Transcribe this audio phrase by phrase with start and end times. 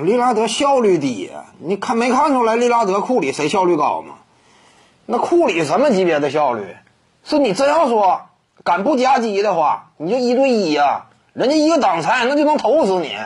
[0.00, 4.14] 利拉德效率低呀，你看没看出来利拉德、库里谁效率高吗？
[5.06, 6.76] 那库里什么级别的效率？
[7.24, 8.22] 是你真要说
[8.64, 13.16] 敢不夹击的话，你就一对一呀，人家一个挡拆那就能投死你。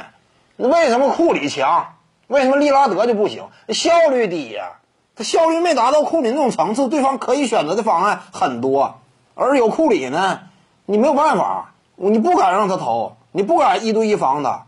[0.56, 1.94] 那为什么库里强？
[2.26, 3.44] 为什么利拉德就不行？
[3.68, 4.78] 效率低呀，
[5.14, 8.98] 他效率没达到库里那种层次，对方可以选择的方案很多，
[9.34, 10.40] 而有库里呢，
[10.84, 14.66] 你没有办法，你不敢让他投，你不敢一对一防他。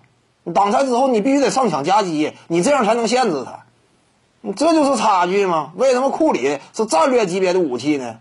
[0.53, 3.65] 挡拆之后，你必须得上抢夹击，你这样才能限制他。
[4.55, 5.73] 这就是差距吗？
[5.75, 8.17] 为什么库里是战略级别的武器呢？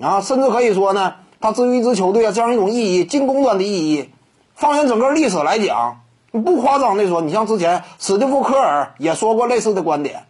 [0.00, 4.08] 啊，甚至可以说呢，他至于一支球队啊这样一种意义，进攻端的意义，
[4.54, 10.24] 放眼整个历史来讲，不夸张的说，你像之前史蒂夫科尔也说过类似的观点。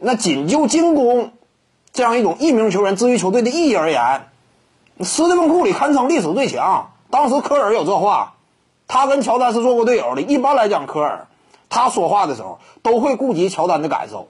[0.00, 1.32] 那仅就进攻
[1.92, 4.28] 这样一种一名球员至于球队的意义而言，
[5.02, 6.90] 史蒂芬库里堪称历史最强。
[7.10, 8.34] 当时科尔有这话。
[8.88, 10.22] 他跟乔丹是做过队友的。
[10.22, 11.28] 一般来讲，科尔
[11.68, 14.28] 他说话的时候都会顾及乔丹的感受，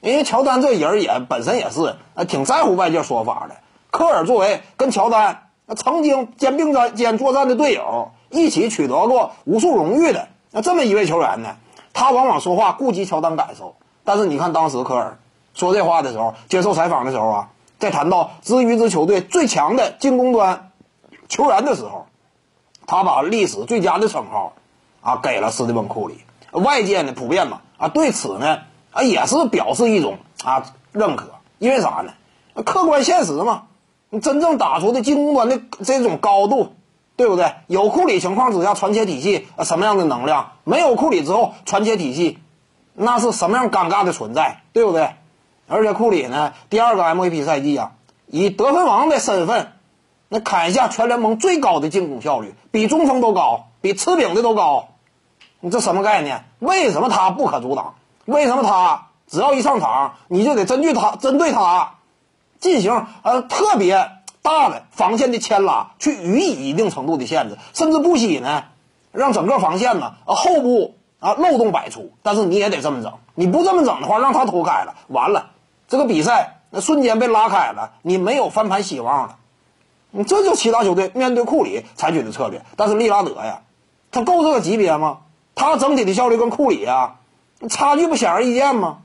[0.00, 3.54] 因为乔丹这人也本身也是呃挺在乎外界说法的。
[3.92, 5.44] 科尔作为跟乔丹
[5.76, 11.56] 曾经肩并肩作战的队友，一起取得过无数荣誉的那这么一位球员呢，
[11.92, 13.76] 他往往说话顾及乔丹感受。
[14.02, 15.18] 但是你看当时科尔
[15.54, 20.72] 说这话的时候，接受采访的时候啊，在谈到至于一支球队最强的进攻端
[21.28, 22.06] 球员的时候。
[22.92, 24.52] 他把历史最佳的称号，
[25.00, 26.18] 啊，给了斯蒂芬库里。
[26.50, 28.58] 外界呢普遍嘛，啊，对此呢，
[28.90, 30.62] 啊，也是表示一种啊
[30.92, 31.30] 认可。
[31.58, 32.12] 因为啥呢？
[32.62, 33.62] 客观现实嘛，
[34.10, 36.74] 你真正打出的进攻端的这种高度，
[37.16, 37.54] 对不对？
[37.66, 40.52] 有库里情况之下，传切体系啊什么样的能量？
[40.64, 42.40] 没有库里之后，传切体系
[42.92, 44.60] 那是什么样尴尬的存在？
[44.74, 45.14] 对不对？
[45.66, 47.92] 而且库里呢，第二个 MVP 赛季啊，
[48.26, 49.72] 以得分王的身份。
[50.34, 54.88] 那砍下全联盟最高的进攻效率，比中锋都高，比吃饼的都高，
[55.60, 56.46] 你这什么概念？
[56.58, 57.96] 为什么他不可阻挡？
[58.24, 61.96] 为什么他只要一上场，你就得针对他，针对他
[62.60, 64.10] 进行呃特别
[64.40, 68.64] 大的防线的牵拉，去予以一定程度的限制，甚至不惜呢
[69.12, 72.10] 让整个防线呢后部啊漏洞百出。
[72.22, 75.50] 但是你也得这么整，你不这么整的话，让他偷开了，完了，
[75.88, 79.36] 这个比赛那瞬间被拉开了，你没有翻盘希望了。
[80.14, 83.62] 你这就其他球队面对库里采取的策略，但是利拉德呀，
[84.10, 85.20] 他够这个级别吗？
[85.54, 87.16] 他整体的效率跟库里呀，
[87.70, 88.98] 差距不显而易见吗？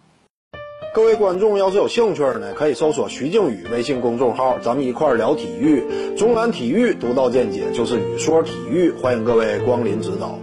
[0.94, 10.38] 各位观众要是有兴趣呢，可以搜索徐静宇微信公众号，咱们一块聊体育，中南体育独到见解就是语说体育，欢迎各位光临指导。